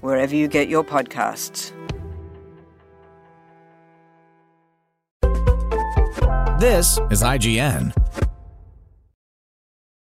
[0.00, 1.72] wherever you get your podcasts.
[6.60, 7.94] This is IGN.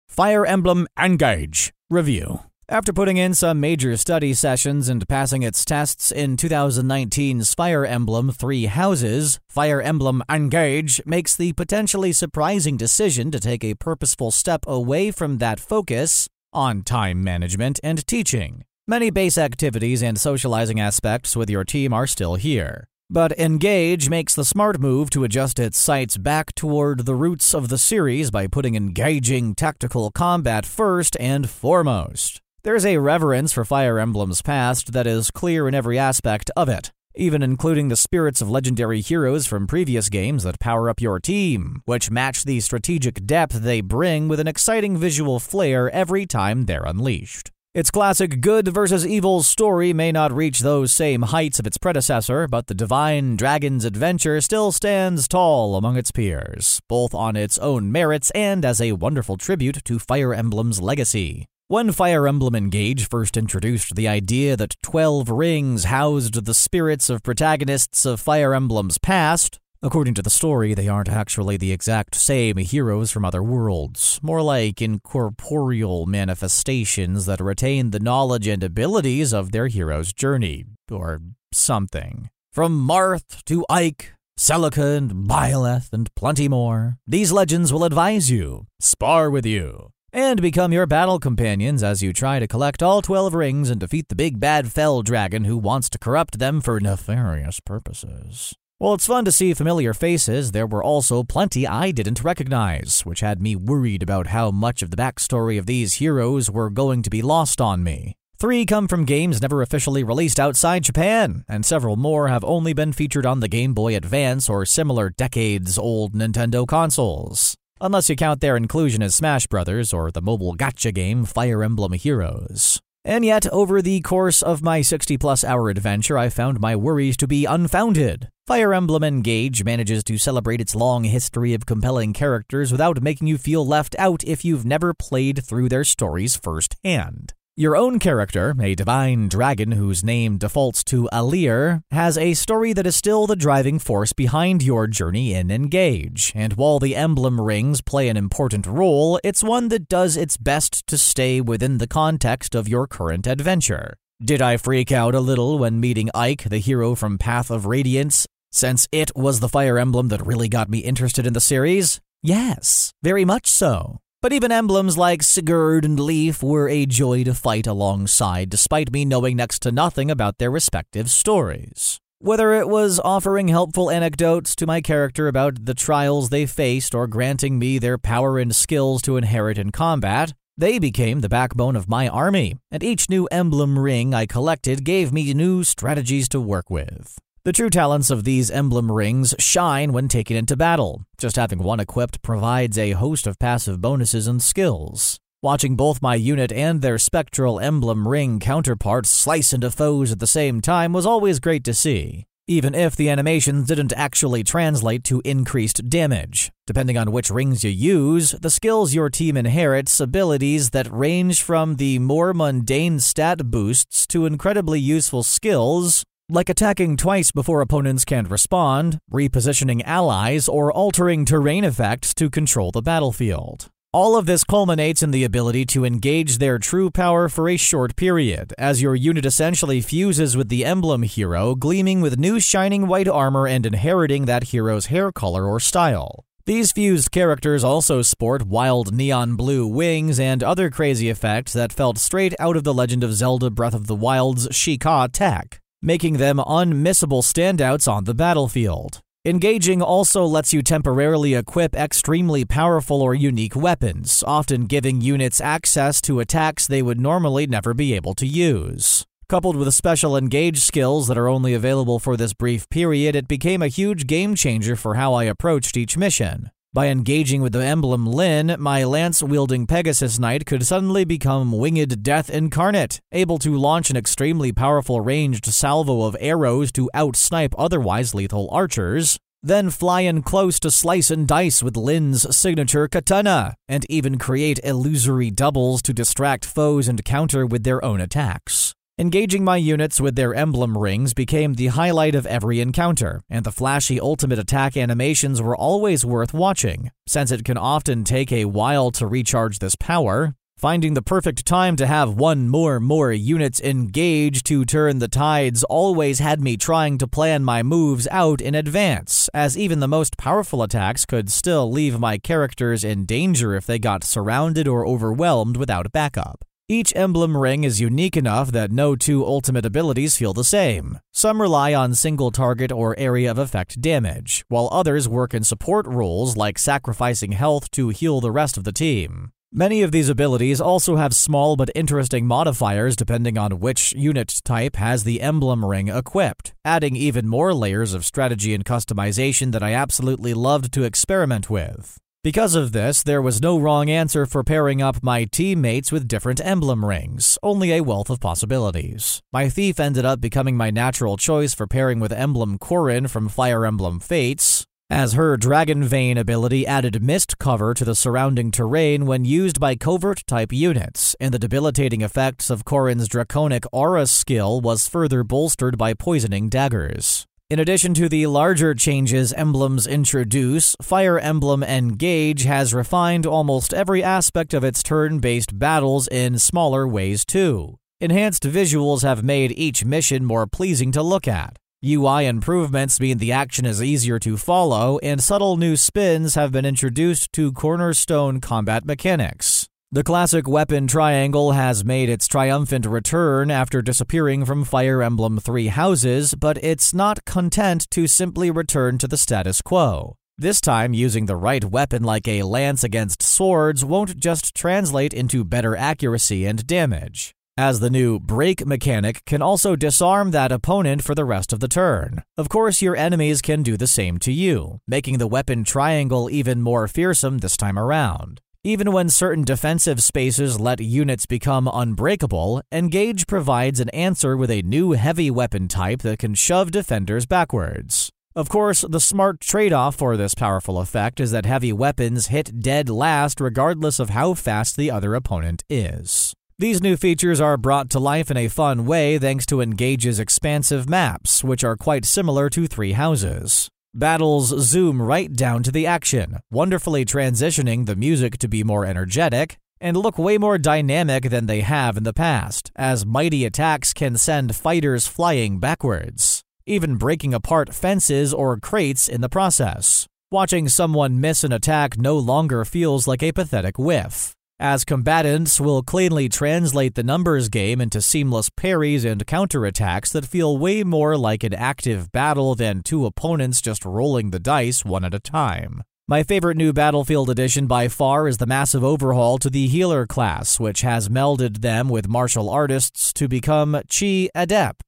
[0.08, 2.40] Fire Emblem Engage Review.
[2.70, 8.32] After putting in some major study sessions and passing its tests in 2019's Fire Emblem
[8.32, 14.64] Three Houses, Fire Emblem Engage makes the potentially surprising decision to take a purposeful step
[14.66, 18.64] away from that focus on time management and teaching.
[18.88, 22.88] Many base activities and socializing aspects with your team are still here.
[23.10, 27.70] But Engage makes the smart move to adjust its sights back toward the roots of
[27.70, 32.42] the series by putting engaging tactical combat first and foremost.
[32.62, 36.92] There's a reverence for Fire Emblem's past that is clear in every aspect of it,
[37.16, 41.82] even including the spirits of legendary heroes from previous games that power up your team,
[41.86, 46.84] which match the strategic depth they bring with an exciting visual flair every time they're
[46.84, 47.50] unleashed.
[47.76, 52.48] Its classic good versus evil story may not reach those same heights of its predecessor,
[52.48, 57.92] but the Divine Dragon's adventure still stands tall among its peers, both on its own
[57.92, 61.50] merits and as a wonderful tribute to Fire Emblem's legacy.
[61.68, 67.24] When Fire Emblem Engage first introduced the idea that 12 rings housed the spirits of
[67.24, 72.58] protagonists of Fire Emblem's past, According to the story, they aren't actually the exact same
[72.58, 79.52] heroes from other worlds, more like incorporeal manifestations that retain the knowledge and abilities of
[79.52, 81.22] their hero's journey, or
[81.54, 82.32] something.
[82.52, 88.66] From Marth to Ike, Celica and Byleth, and plenty more, these legends will advise you,
[88.80, 93.36] spar with you, and become your battle companions as you try to collect all 12
[93.36, 97.60] rings and defeat the big bad fell dragon who wants to corrupt them for nefarious
[97.60, 98.56] purposes.
[98.78, 103.22] While it's fun to see familiar faces, there were also plenty I didn't recognize, which
[103.22, 107.10] had me worried about how much of the backstory of these heroes were going to
[107.10, 108.18] be lost on me.
[108.38, 112.92] Three come from games never officially released outside Japan, and several more have only been
[112.92, 117.56] featured on the Game Boy Advance or similar decades old Nintendo consoles.
[117.80, 119.94] Unless you count their inclusion as Smash Bros.
[119.94, 122.82] or the mobile gacha game Fire Emblem Heroes.
[123.08, 127.16] And yet, over the course of my 60 plus hour adventure, I found my worries
[127.18, 128.30] to be unfounded.
[128.48, 133.38] Fire Emblem Engage manages to celebrate its long history of compelling characters without making you
[133.38, 137.34] feel left out if you've never played through their stories firsthand.
[137.58, 142.86] Your own character, a divine dragon whose name defaults to Alear, has a story that
[142.86, 147.80] is still the driving force behind your journey in Engage, and while the emblem rings
[147.80, 152.56] play an important role, it's one that does its best to stay within the context
[152.56, 153.96] of your current adventure.
[154.22, 158.28] Did I freak out a little when meeting Ike, the hero from Path of Radiance,
[158.52, 162.02] since it was the fire emblem that really got me interested in the series?
[162.22, 164.02] Yes, very much so.
[164.26, 169.06] But even emblems like Sigurd and Leif were a joy to fight alongside, despite me
[169.06, 172.02] knowing next to nothing about their respective stories.
[172.18, 177.06] Whether it was offering helpful anecdotes to my character about the trials they faced or
[177.06, 181.88] granting me their power and skills to inherit in combat, they became the backbone of
[181.88, 186.72] my army, and each new emblem ring I collected gave me new strategies to work
[186.72, 187.20] with.
[187.46, 191.06] The true talents of these emblem rings shine when taken into battle.
[191.20, 195.20] Just having one equipped provides a host of passive bonuses and skills.
[195.44, 200.26] Watching both my unit and their spectral emblem ring counterparts slice into foes at the
[200.26, 205.22] same time was always great to see, even if the animations didn't actually translate to
[205.24, 206.52] increased damage.
[206.66, 211.76] Depending on which rings you use, the skills your team inherits abilities that range from
[211.76, 218.26] the more mundane stat boosts to incredibly useful skills like attacking twice before opponents can
[218.26, 223.70] respond, repositioning allies, or altering terrain effects to control the battlefield.
[223.94, 227.96] All of this culminates in the ability to engage their true power for a short
[227.96, 233.08] period, as your unit essentially fuses with the emblem hero, gleaming with new shining white
[233.08, 236.26] armor and inheriting that hero's hair color or style.
[236.46, 241.98] These fused characters also sport wild neon blue wings and other crazy effects that felt
[241.98, 246.38] straight out of The Legend of Zelda Breath of the Wild's Sheikah tech, making them
[246.38, 249.00] unmissable standouts on the battlefield.
[249.24, 256.02] Engaging also lets you temporarily equip extremely powerful or unique weapons, often giving units access
[256.02, 259.06] to attacks they would normally never be able to use.
[259.30, 263.62] Coupled with special engage skills that are only available for this brief period, it became
[263.62, 266.50] a huge game changer for how I approached each mission.
[266.76, 272.04] By engaging with the emblem Lyn, my lance wielding Pegasus Knight could suddenly become Winged
[272.04, 278.14] Death Incarnate, able to launch an extremely powerful ranged salvo of arrows to outsnipe otherwise
[278.14, 283.86] lethal archers, then fly in close to slice and dice with Lyn's signature katana, and
[283.88, 288.76] even create illusory doubles to distract foes and counter with their own attacks.
[288.98, 293.52] Engaging my units with their emblem rings became the highlight of every encounter, and the
[293.52, 298.92] flashy ultimate attack animations were always worth watching, since it can often take a while
[298.92, 300.34] to recharge this power.
[300.58, 305.66] Finding the perfect time to have one more more units engage to turn the tides
[305.66, 310.16] always had me trying to plan my moves out in advance, as even the most
[310.18, 315.58] powerful attacks could still leave my characters in danger if they got surrounded or overwhelmed
[315.58, 316.46] without backup.
[316.68, 321.00] Each emblem ring is unique enough that no two ultimate abilities feel the same.
[321.14, 325.86] Some rely on single target or area of effect damage, while others work in support
[325.86, 329.32] roles like sacrificing health to heal the rest of the team.
[329.54, 334.76] Many of these abilities also have small but interesting modifiers depending on which unit type
[334.78, 339.74] has the emblem ring equipped, adding even more layers of strategy and customization that I
[339.74, 342.00] absolutely loved to experiment with.
[342.26, 346.42] Because of this, there was no wrong answer for pairing up my teammates with different
[346.44, 349.22] emblem rings, only a wealth of possibilities.
[349.32, 353.64] My thief ended up becoming my natural choice for pairing with Emblem Corrin from Fire
[353.64, 359.24] Emblem Fates, as her Dragon Vein ability added mist cover to the surrounding terrain when
[359.24, 364.90] used by covert type units, and the debilitating effects of Corrin's Draconic Aura skill was
[364.90, 367.28] further bolstered by poisoning daggers.
[367.48, 374.02] In addition to the larger changes emblems introduce, Fire Emblem Engage has refined almost every
[374.02, 377.78] aspect of its turn based battles in smaller ways too.
[378.02, 381.58] Enhanced visuals have made each mission more pleasing to look at.
[381.86, 386.66] UI improvements mean the action is easier to follow, and subtle new spins have been
[386.66, 389.55] introduced to cornerstone combat mechanics.
[389.92, 395.68] The classic weapon triangle has made its triumphant return after disappearing from Fire Emblem Three
[395.68, 400.16] Houses, but it's not content to simply return to the status quo.
[400.38, 405.46] This time, using the right weapon like a lance against swords won't just translate into
[405.46, 411.16] better accuracy and damage, as the new break mechanic can also disarm that opponent for
[411.16, 412.24] the rest of the turn.
[412.38, 416.62] Of course, your enemies can do the same to you, making the weapon triangle even
[416.62, 418.42] more fearsome this time around.
[418.66, 424.64] Even when certain defensive spaces let units become unbreakable, Engage provides an answer with a
[424.64, 428.10] new heavy weapon type that can shove defenders backwards.
[428.36, 432.60] Of course, the smart trade off for this powerful effect is that heavy weapons hit
[432.60, 436.34] dead last regardless of how fast the other opponent is.
[436.58, 440.90] These new features are brought to life in a fun way thanks to Engage's expansive
[440.90, 443.70] maps, which are quite similar to Three Houses.
[443.98, 449.58] Battles zoom right down to the action, wonderfully transitioning the music to be more energetic
[449.80, 454.18] and look way more dynamic than they have in the past, as mighty attacks can
[454.18, 460.08] send fighters flying backwards, even breaking apart fences or crates in the process.
[460.30, 465.84] Watching someone miss an attack no longer feels like a pathetic whiff as combatants will
[465.84, 471.44] cleanly translate the numbers game into seamless parries and counterattacks that feel way more like
[471.44, 475.84] an active battle than two opponents just rolling the dice one at a time.
[476.08, 480.60] My favorite new Battlefield edition by far is the massive overhaul to the healer class,
[480.60, 484.85] which has melded them with martial artists to become Qi Adepts.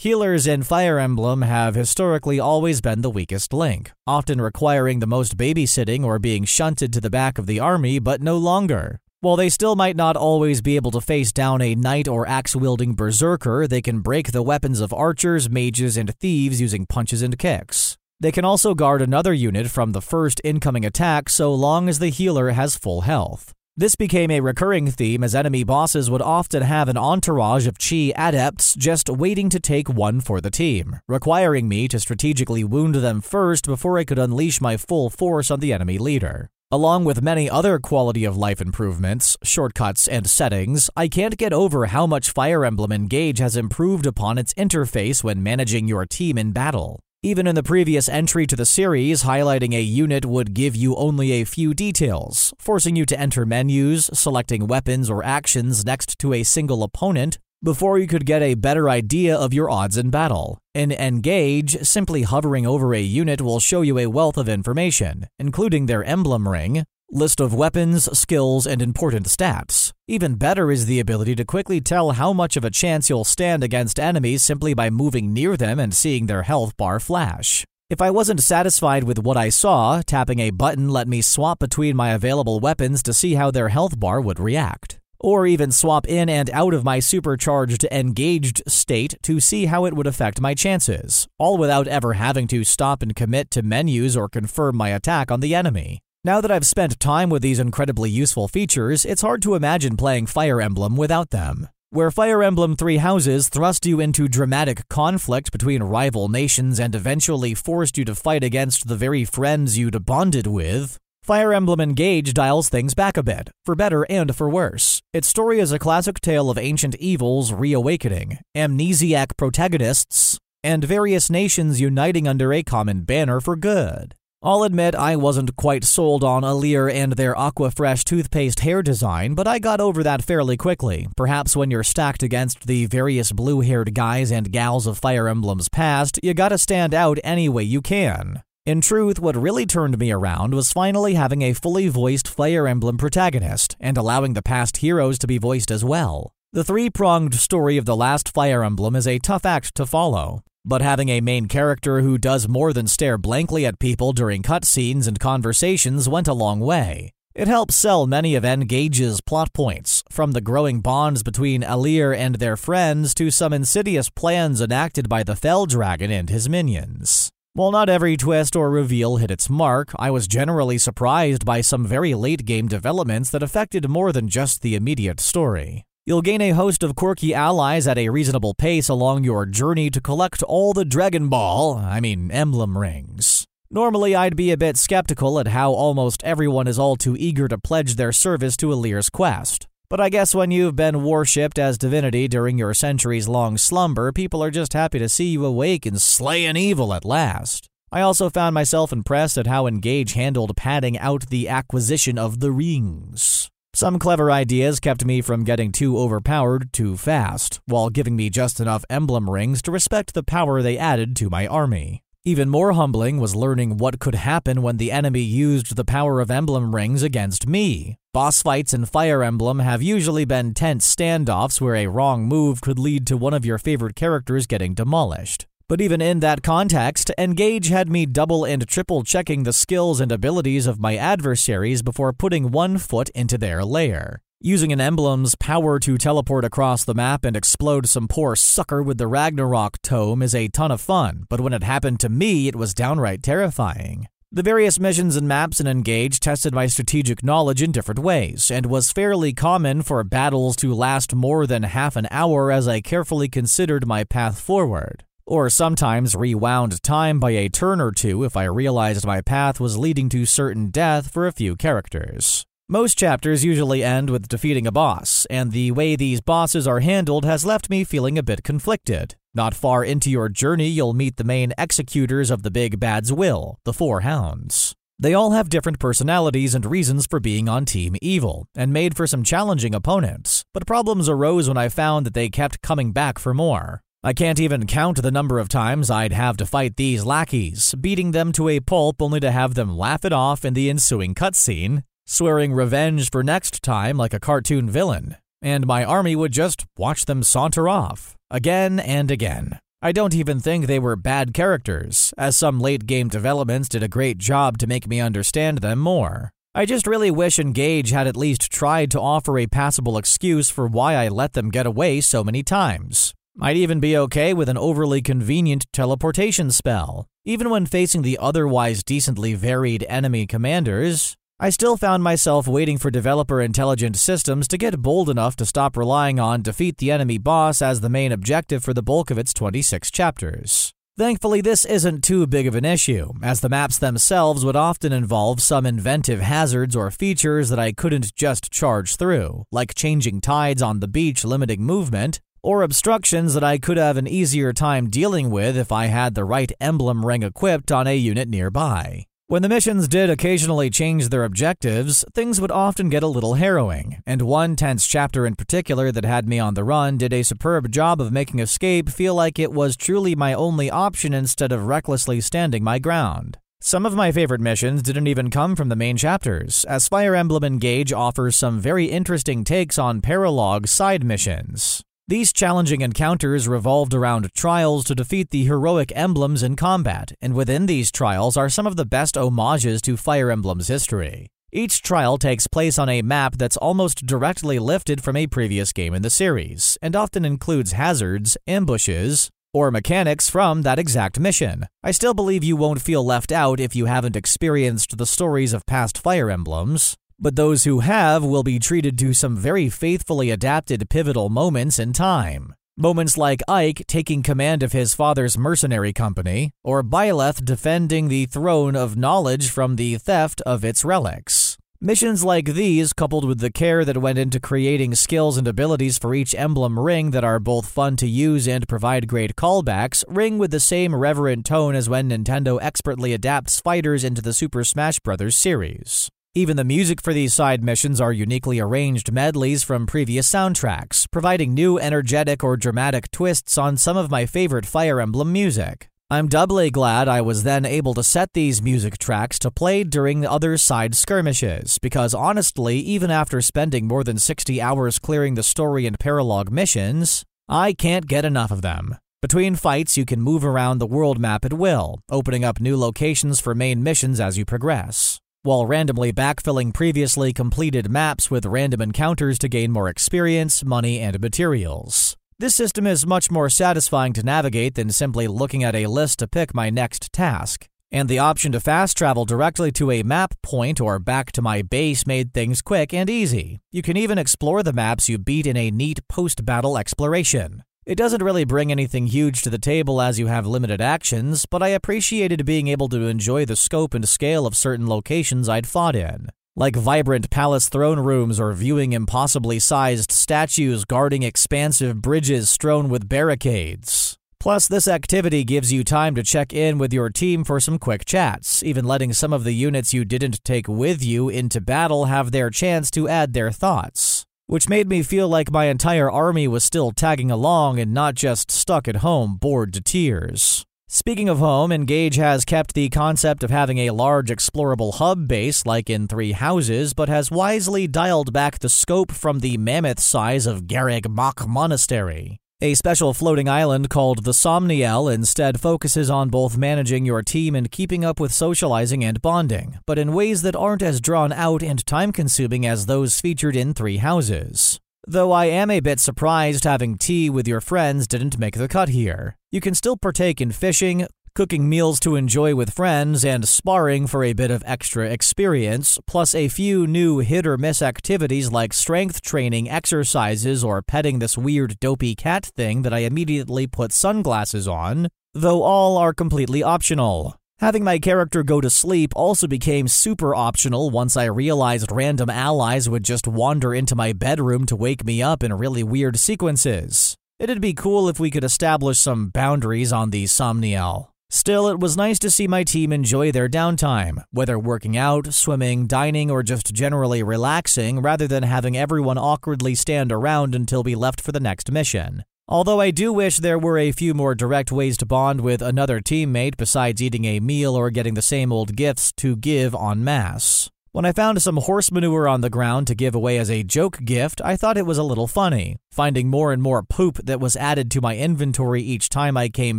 [0.00, 5.36] Healers in Fire Emblem have historically always been the weakest link, often requiring the most
[5.36, 9.00] babysitting or being shunted to the back of the army, but no longer.
[9.22, 12.54] While they still might not always be able to face down a knight or axe
[12.54, 17.36] wielding berserker, they can break the weapons of archers, mages, and thieves using punches and
[17.36, 17.98] kicks.
[18.20, 22.10] They can also guard another unit from the first incoming attack so long as the
[22.10, 23.52] healer has full health.
[23.78, 28.12] This became a recurring theme as enemy bosses would often have an entourage of Qi
[28.16, 33.20] adepts just waiting to take one for the team, requiring me to strategically wound them
[33.20, 36.50] first before I could unleash my full force on the enemy leader.
[36.72, 41.86] Along with many other quality of life improvements, shortcuts, and settings, I can't get over
[41.86, 46.50] how much Fire Emblem Engage has improved upon its interface when managing your team in
[46.50, 46.98] battle.
[47.24, 51.32] Even in the previous entry to the series, highlighting a unit would give you only
[51.32, 56.44] a few details, forcing you to enter menus, selecting weapons or actions next to a
[56.44, 60.60] single opponent, before you could get a better idea of your odds in battle.
[60.76, 65.86] In Engage, simply hovering over a unit will show you a wealth of information, including
[65.86, 69.92] their emblem ring, list of weapons, skills, and important stats.
[70.06, 73.64] Even better is the ability to quickly tell how much of a chance you'll stand
[73.64, 77.64] against enemies simply by moving near them and seeing their health bar flash.
[77.90, 81.96] If I wasn't satisfied with what I saw, tapping a button let me swap between
[81.96, 84.98] my available weapons to see how their health bar would react.
[85.18, 89.94] Or even swap in and out of my supercharged engaged state to see how it
[89.94, 94.28] would affect my chances, all without ever having to stop and commit to menus or
[94.28, 96.02] confirm my attack on the enemy.
[96.24, 100.26] Now that I've spent time with these incredibly useful features, it's hard to imagine playing
[100.26, 101.68] Fire Emblem without them.
[101.90, 107.54] Where Fire Emblem Three Houses thrust you into dramatic conflict between rival nations and eventually
[107.54, 112.68] forced you to fight against the very friends you'd bonded with, Fire Emblem Engage dials
[112.68, 115.00] things back a bit, for better and for worse.
[115.12, 121.80] Its story is a classic tale of ancient evils reawakening, amnesiac protagonists, and various nations
[121.80, 124.14] uniting under a common banner for good.
[124.40, 129.48] I'll admit I wasn't quite sold on Alear and their Aquafresh toothpaste hair design, but
[129.48, 131.08] I got over that fairly quickly.
[131.16, 135.68] Perhaps when you're stacked against the various blue haired guys and gals of Fire Emblem's
[135.68, 138.44] past, you gotta stand out any way you can.
[138.64, 142.96] In truth, what really turned me around was finally having a fully voiced Fire Emblem
[142.96, 146.32] protagonist and allowing the past heroes to be voiced as well.
[146.52, 150.44] The three pronged story of the last Fire Emblem is a tough act to follow,
[150.64, 155.06] but having a main character who does more than stare blankly at people during cutscenes
[155.06, 157.10] and conversations went a long way.
[157.34, 162.34] It helps sell many of Engage's plot points, from the growing bonds between Alear and
[162.34, 167.30] their friends to some insidious plans enacted by the Fell Dragon and his minions.
[167.52, 171.86] While not every twist or reveal hit its mark, I was generally surprised by some
[171.86, 175.84] very late game developments that affected more than just the immediate story.
[176.08, 180.00] You'll gain a host of quirky allies at a reasonable pace along your journey to
[180.00, 183.44] collect all the Dragon Ball, I mean, emblem rings.
[183.70, 187.58] Normally, I'd be a bit skeptical at how almost everyone is all too eager to
[187.58, 189.66] pledge their service to Alear's quest.
[189.90, 194.42] But I guess when you've been worshipped as divinity during your centuries long slumber, people
[194.42, 197.68] are just happy to see you awake and slaying evil at last.
[197.92, 202.50] I also found myself impressed at how Engage handled padding out the acquisition of the
[202.50, 203.50] rings.
[203.78, 208.58] Some clever ideas kept me from getting too overpowered too fast, while giving me just
[208.58, 212.02] enough emblem rings to respect the power they added to my army.
[212.24, 216.28] Even more humbling was learning what could happen when the enemy used the power of
[216.28, 217.98] emblem rings against me.
[218.12, 222.80] Boss fights in Fire Emblem have usually been tense standoffs where a wrong move could
[222.80, 225.46] lead to one of your favorite characters getting demolished.
[225.68, 230.10] But even in that context, Engage had me double and triple checking the skills and
[230.10, 234.22] abilities of my adversaries before putting one foot into their lair.
[234.40, 238.96] Using an emblem's power to teleport across the map and explode some poor sucker with
[238.96, 242.56] the Ragnarok tome is a ton of fun, but when it happened to me, it
[242.56, 244.08] was downright terrifying.
[244.32, 248.64] The various missions and maps in Engage tested my strategic knowledge in different ways, and
[248.66, 253.28] was fairly common for battles to last more than half an hour as I carefully
[253.28, 258.44] considered my path forward or sometimes rewound time by a turn or two if I
[258.44, 262.44] realized my path was leading to certain death for a few characters.
[262.70, 267.24] Most chapters usually end with defeating a boss, and the way these bosses are handled
[267.24, 269.14] has left me feeling a bit conflicted.
[269.34, 273.58] Not far into your journey, you'll meet the main executors of the Big Bad's will,
[273.64, 274.74] the Four Hounds.
[274.98, 279.06] They all have different personalities and reasons for being on Team Evil, and made for
[279.06, 283.32] some challenging opponents, but problems arose when I found that they kept coming back for
[283.32, 283.80] more.
[284.08, 288.12] I can't even count the number of times I'd have to fight these lackeys, beating
[288.12, 291.82] them to a pulp only to have them laugh it off in the ensuing cutscene,
[292.06, 297.04] swearing revenge for next time like a cartoon villain, and my army would just watch
[297.04, 299.58] them saunter off, again and again.
[299.82, 303.88] I don't even think they were bad characters, as some late game developments did a
[303.88, 306.30] great job to make me understand them more.
[306.54, 310.66] I just really wish Engage had at least tried to offer a passable excuse for
[310.66, 313.12] why I let them get away so many times.
[313.40, 317.06] Might even be okay with an overly convenient teleportation spell.
[317.24, 322.90] Even when facing the otherwise decently varied enemy commanders, I still found myself waiting for
[322.90, 327.62] developer intelligent systems to get bold enough to stop relying on defeat the enemy boss
[327.62, 330.74] as the main objective for the bulk of its 26 chapters.
[330.98, 335.40] Thankfully, this isn't too big of an issue, as the maps themselves would often involve
[335.40, 340.80] some inventive hazards or features that I couldn't just charge through, like changing tides on
[340.80, 345.54] the beach limiting movement, or obstructions that I could have an easier time dealing with
[345.54, 349.04] if I had the right emblem ring equipped on a unit nearby.
[349.26, 354.02] When the missions did occasionally change their objectives, things would often get a little harrowing,
[354.06, 357.70] and one tense chapter in particular that had me on the run did a superb
[357.70, 362.18] job of making escape feel like it was truly my only option instead of recklessly
[362.18, 363.36] standing my ground.
[363.60, 367.44] Some of my favorite missions didn't even come from the main chapters, as Fire Emblem
[367.44, 371.84] Engage offers some very interesting takes on paralogue side missions.
[372.08, 377.66] These challenging encounters revolved around trials to defeat the heroic emblems in combat, and within
[377.66, 381.26] these trials are some of the best homages to Fire Emblem's history.
[381.52, 385.92] Each trial takes place on a map that's almost directly lifted from a previous game
[385.92, 391.66] in the series, and often includes hazards, ambushes, or mechanics from that exact mission.
[391.84, 395.66] I still believe you won't feel left out if you haven't experienced the stories of
[395.66, 400.88] past Fire Emblems, but those who have will be treated to some very faithfully adapted
[400.88, 402.54] pivotal moments in time.
[402.76, 408.76] Moments like Ike taking command of his father's mercenary company, or Byleth defending the throne
[408.76, 411.58] of knowledge from the theft of its relics.
[411.80, 416.14] Missions like these, coupled with the care that went into creating skills and abilities for
[416.14, 420.50] each emblem ring that are both fun to use and provide great callbacks, ring with
[420.50, 425.36] the same reverent tone as when Nintendo expertly adapts fighters into the Super Smash Bros.
[425.36, 426.10] series.
[426.38, 431.52] Even the music for these side missions are uniquely arranged medleys from previous soundtracks, providing
[431.52, 435.88] new energetic or dramatic twists on some of my favorite Fire Emblem music.
[436.08, 440.20] I'm doubly glad I was then able to set these music tracks to play during
[440.20, 445.42] the other side skirmishes, because honestly, even after spending more than 60 hours clearing the
[445.42, 448.96] story and paralogue missions, I can't get enough of them.
[449.20, 453.40] Between fights, you can move around the world map at will, opening up new locations
[453.40, 459.38] for main missions as you progress while randomly backfilling previously completed maps with random encounters
[459.38, 462.16] to gain more experience, money, and materials.
[462.38, 466.28] This system is much more satisfying to navigate than simply looking at a list to
[466.28, 467.68] pick my next task.
[467.90, 471.62] And the option to fast travel directly to a map point or back to my
[471.62, 473.60] base made things quick and easy.
[473.72, 477.64] You can even explore the maps you beat in a neat post battle exploration.
[477.88, 481.62] It doesn't really bring anything huge to the table as you have limited actions, but
[481.62, 485.96] I appreciated being able to enjoy the scope and scale of certain locations I'd fought
[485.96, 492.90] in, like vibrant palace throne rooms or viewing impossibly sized statues guarding expansive bridges strewn
[492.90, 494.18] with barricades.
[494.38, 498.04] Plus, this activity gives you time to check in with your team for some quick
[498.04, 502.32] chats, even letting some of the units you didn't take with you into battle have
[502.32, 506.64] their chance to add their thoughts which made me feel like my entire army was
[506.64, 510.64] still tagging along and not just stuck at home bored to tears.
[510.88, 515.66] Speaking of home, Engage has kept the concept of having a large explorable hub base
[515.66, 520.46] like in Three Houses, but has wisely dialed back the scope from the mammoth size
[520.46, 522.40] of Garreg Mach Monastery.
[522.60, 527.70] A special floating island called the Somniel instead focuses on both managing your team and
[527.70, 531.86] keeping up with socializing and bonding, but in ways that aren't as drawn out and
[531.86, 534.80] time consuming as those featured in Three Houses.
[535.06, 538.88] Though I am a bit surprised having tea with your friends didn't make the cut
[538.88, 539.36] here.
[539.52, 541.06] You can still partake in fishing,
[541.38, 546.34] cooking meals to enjoy with friends, and sparring for a bit of extra experience, plus
[546.34, 551.78] a few new hit or miss activities like strength training exercises or petting this weird
[551.78, 557.36] dopey cat thing that I immediately put sunglasses on, though all are completely optional.
[557.60, 562.88] Having my character go to sleep also became super optional once I realized random allies
[562.88, 567.14] would just wander into my bedroom to wake me up in really weird sequences.
[567.38, 571.10] It'd be cool if we could establish some boundaries on the Somniel.
[571.30, 575.86] Still, it was nice to see my team enjoy their downtime, whether working out, swimming,
[575.86, 581.20] dining, or just generally relaxing, rather than having everyone awkwardly stand around until we left
[581.20, 582.24] for the next mission.
[582.48, 586.00] Although I do wish there were a few more direct ways to bond with another
[586.00, 590.70] teammate besides eating a meal or getting the same old gifts to give en masse.
[590.98, 594.00] When I found some horse manure on the ground to give away as a joke
[594.04, 597.54] gift, I thought it was a little funny, finding more and more poop that was
[597.54, 599.78] added to my inventory each time I came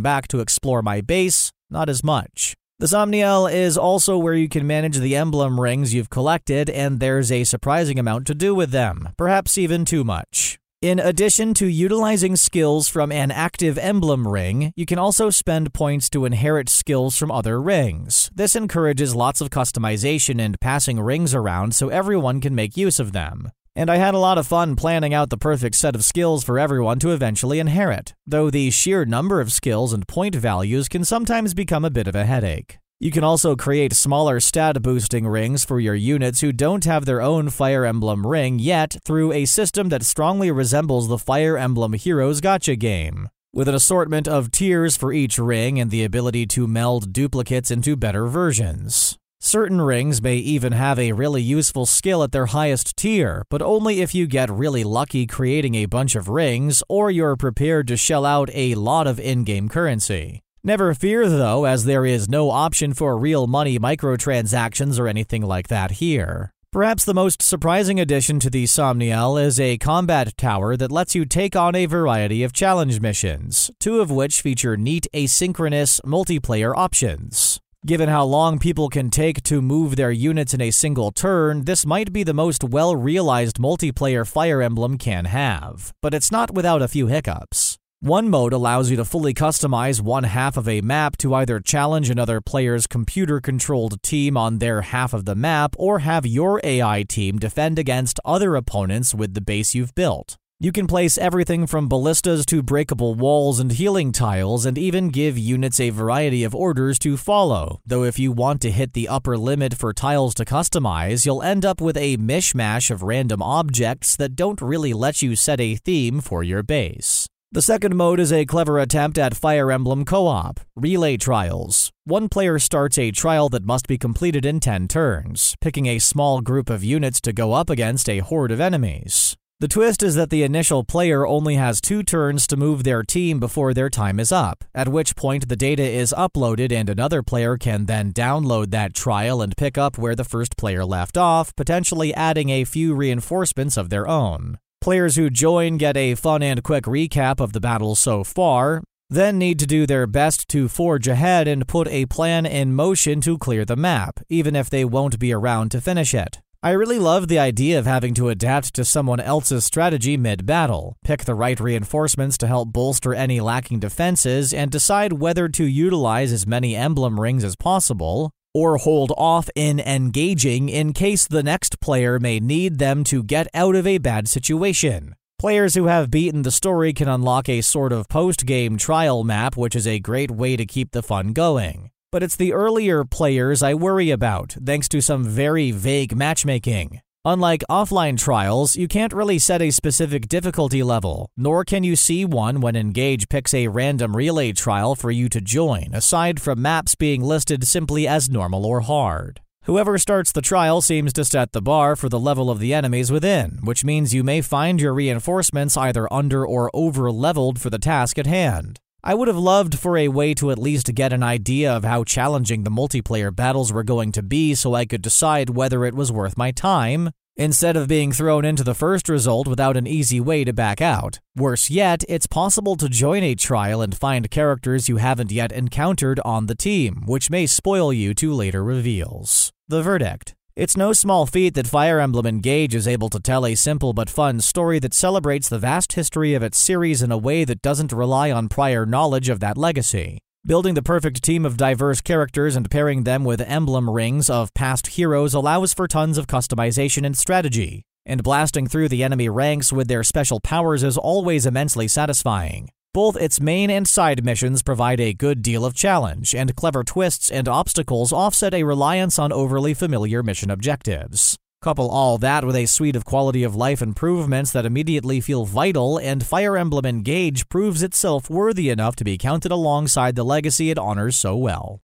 [0.00, 2.54] back to explore my base, not as much.
[2.78, 7.30] The Somniel is also where you can manage the emblem rings you've collected, and there's
[7.30, 10.58] a surprising amount to do with them, perhaps even too much.
[10.82, 16.08] In addition to utilizing skills from an active emblem ring, you can also spend points
[16.08, 18.30] to inherit skills from other rings.
[18.34, 23.12] This encourages lots of customization and passing rings around so everyone can make use of
[23.12, 23.50] them.
[23.76, 26.58] And I had a lot of fun planning out the perfect set of skills for
[26.58, 31.52] everyone to eventually inherit, though the sheer number of skills and point values can sometimes
[31.52, 32.78] become a bit of a headache.
[33.02, 37.22] You can also create smaller stat boosting rings for your units who don't have their
[37.22, 42.42] own Fire Emblem ring yet through a system that strongly resembles the Fire Emblem Heroes
[42.42, 43.30] Gacha game.
[43.54, 47.96] With an assortment of tiers for each ring and the ability to meld duplicates into
[47.96, 49.16] better versions.
[49.40, 54.02] Certain rings may even have a really useful skill at their highest tier, but only
[54.02, 58.26] if you get really lucky creating a bunch of rings or you're prepared to shell
[58.26, 60.42] out a lot of in game currency.
[60.62, 65.68] Never fear though, as there is no option for real money microtransactions or anything like
[65.68, 66.52] that here.
[66.70, 71.24] Perhaps the most surprising addition to the Somniel is a combat tower that lets you
[71.24, 77.58] take on a variety of challenge missions, two of which feature neat asynchronous multiplayer options.
[77.86, 81.86] Given how long people can take to move their units in a single turn, this
[81.86, 86.82] might be the most well realized multiplayer Fire Emblem can have, but it's not without
[86.82, 87.79] a few hiccups.
[88.02, 92.08] One mode allows you to fully customize one half of a map to either challenge
[92.08, 97.02] another player's computer controlled team on their half of the map or have your AI
[97.06, 100.38] team defend against other opponents with the base you've built.
[100.58, 105.36] You can place everything from ballistas to breakable walls and healing tiles, and even give
[105.36, 107.80] units a variety of orders to follow.
[107.84, 111.66] Though, if you want to hit the upper limit for tiles to customize, you'll end
[111.66, 116.22] up with a mishmash of random objects that don't really let you set a theme
[116.22, 117.26] for your base.
[117.52, 121.90] The second mode is a clever attempt at Fire Emblem co op relay trials.
[122.04, 126.42] One player starts a trial that must be completed in 10 turns, picking a small
[126.42, 129.36] group of units to go up against a horde of enemies.
[129.58, 133.40] The twist is that the initial player only has two turns to move their team
[133.40, 137.56] before their time is up, at which point the data is uploaded and another player
[137.56, 142.14] can then download that trial and pick up where the first player left off, potentially
[142.14, 144.58] adding a few reinforcements of their own.
[144.80, 149.36] Players who join get a fun and quick recap of the battle so far, then
[149.36, 153.36] need to do their best to forge ahead and put a plan in motion to
[153.36, 156.40] clear the map, even if they won't be around to finish it.
[156.62, 160.96] I really love the idea of having to adapt to someone else's strategy mid battle,
[161.04, 166.32] pick the right reinforcements to help bolster any lacking defenses, and decide whether to utilize
[166.32, 171.80] as many emblem rings as possible, or hold off in engaging in case the next
[171.80, 175.14] player may need them to get out of a bad situation.
[175.38, 179.56] Players who have beaten the story can unlock a sort of post game trial map,
[179.56, 181.90] which is a great way to keep the fun going.
[182.12, 187.00] But it's the earlier players I worry about, thanks to some very vague matchmaking.
[187.26, 192.24] Unlike offline trials, you can't really set a specific difficulty level, nor can you see
[192.24, 196.94] one when Engage picks a random relay trial for you to join, aside from maps
[196.94, 199.42] being listed simply as normal or hard.
[199.64, 203.12] Whoever starts the trial seems to set the bar for the level of the enemies
[203.12, 207.78] within, which means you may find your reinforcements either under or over leveled for the
[207.78, 208.80] task at hand.
[209.02, 212.04] I would have loved for a way to at least get an idea of how
[212.04, 216.12] challenging the multiplayer battles were going to be so I could decide whether it was
[216.12, 220.44] worth my time, instead of being thrown into the first result without an easy way
[220.44, 221.18] to back out.
[221.34, 226.20] Worse yet, it's possible to join a trial and find characters you haven't yet encountered
[226.22, 229.50] on the team, which may spoil you to later reveals.
[229.68, 230.34] The verdict.
[230.60, 234.10] It's no small feat that Fire Emblem Engage is able to tell a simple but
[234.10, 237.94] fun story that celebrates the vast history of its series in a way that doesn't
[237.94, 240.18] rely on prior knowledge of that legacy.
[240.44, 244.88] Building the perfect team of diverse characters and pairing them with emblem rings of past
[244.88, 249.88] heroes allows for tons of customization and strategy, and blasting through the enemy ranks with
[249.88, 252.68] their special powers is always immensely satisfying.
[252.92, 257.30] Both its main and side missions provide a good deal of challenge, and clever twists
[257.30, 261.36] and obstacles offset a reliance on overly familiar mission objectives.
[261.62, 265.98] Couple all that with a suite of quality of life improvements that immediately feel vital,
[265.98, 270.78] and Fire Emblem Engage proves itself worthy enough to be counted alongside the legacy it
[270.78, 271.80] honors so well.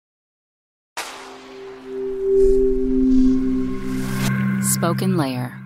[4.60, 5.65] Spoken Layer.